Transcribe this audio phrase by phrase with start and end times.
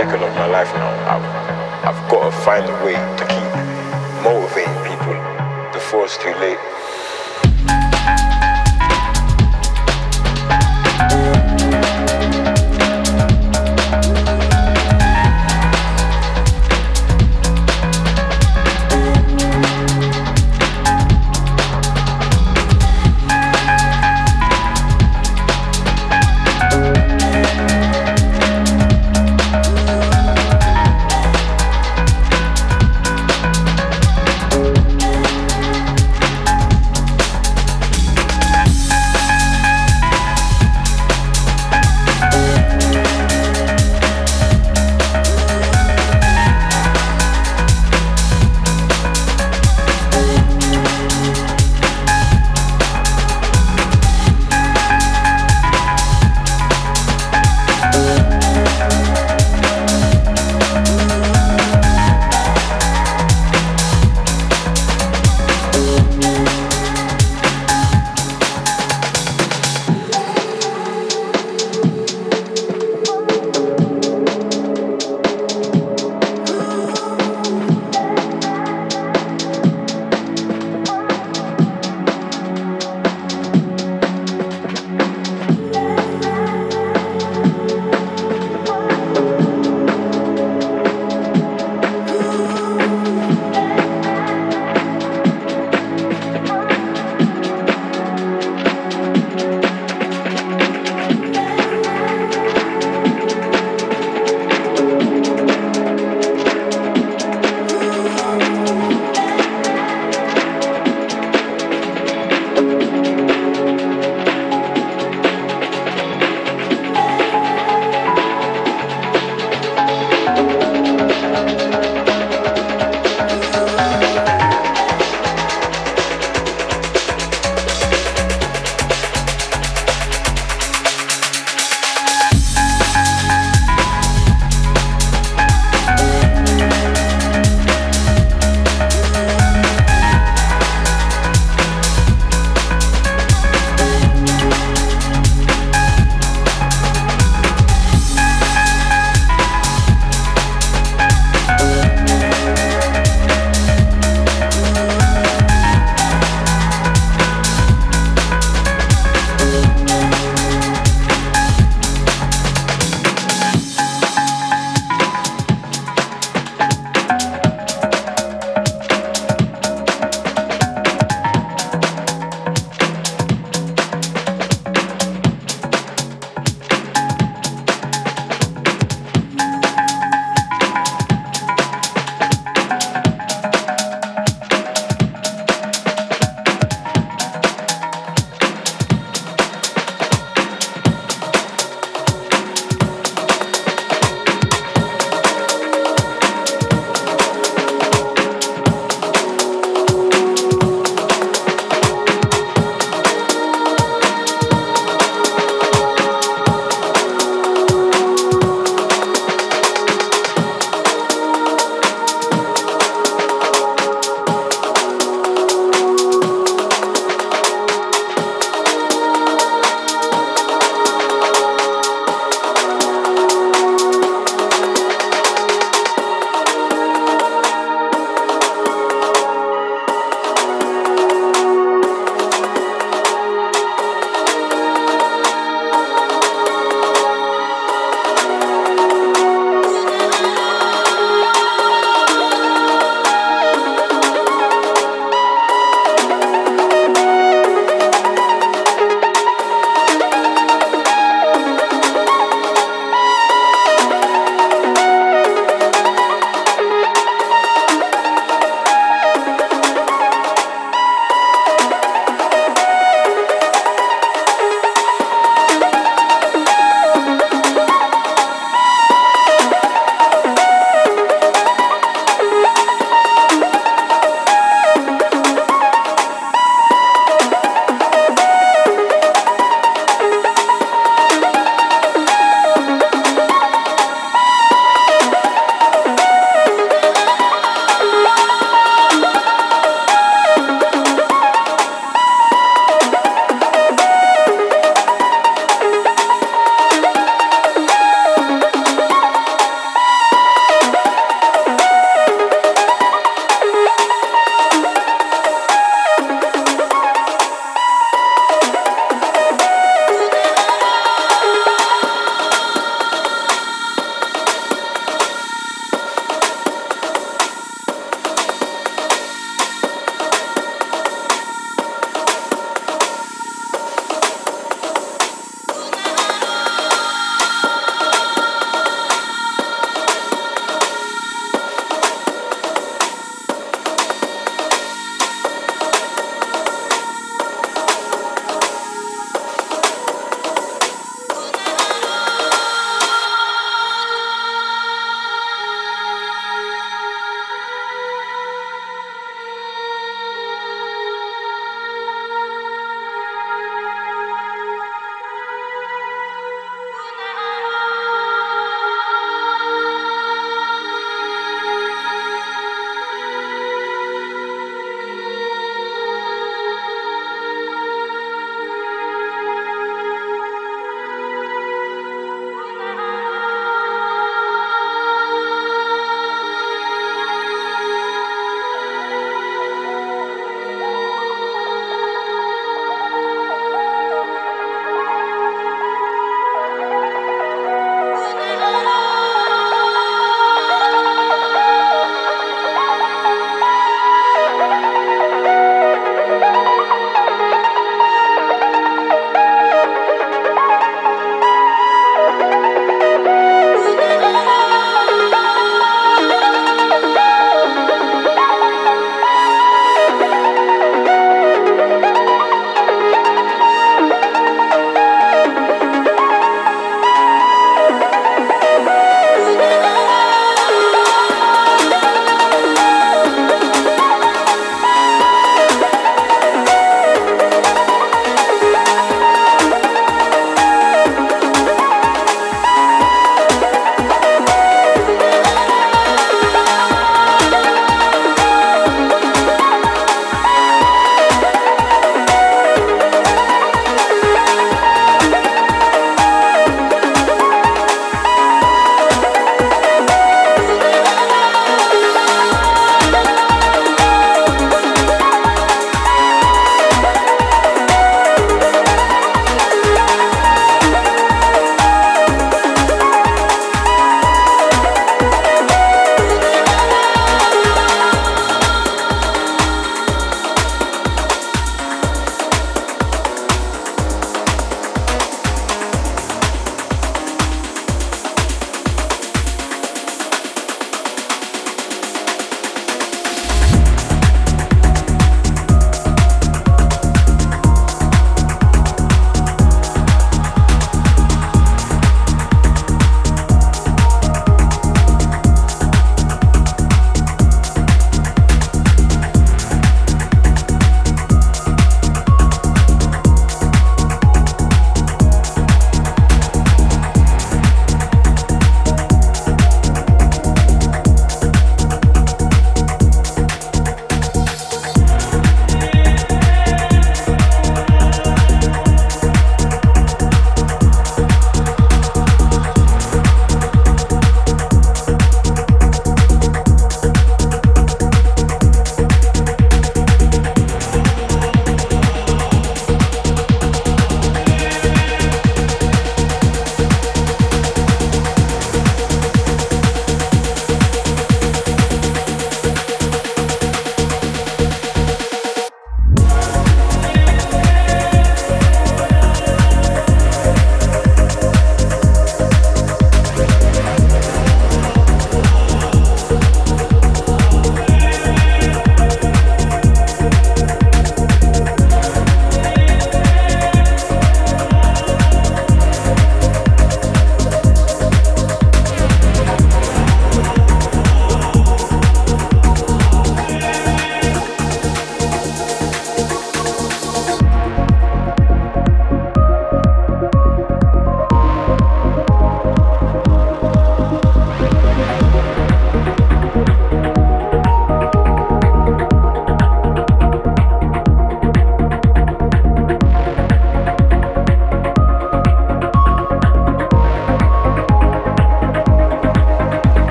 [0.00, 1.39] second of my life now,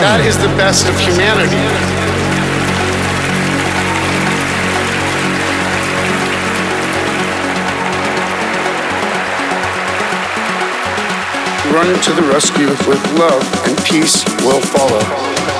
[0.00, 1.56] That is the best of humanity.
[11.72, 15.53] Run to the rescue with love and peace will follow.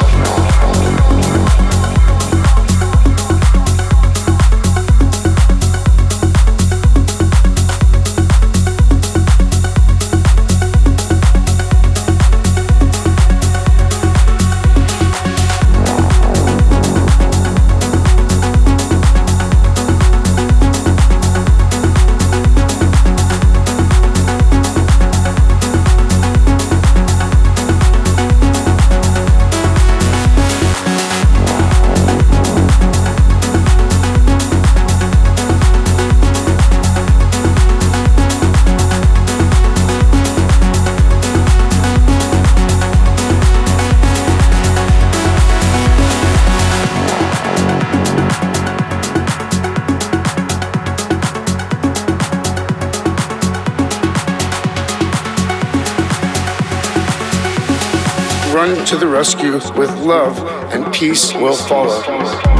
[59.15, 60.36] Rescue with love,
[60.73, 62.54] and peace will follow.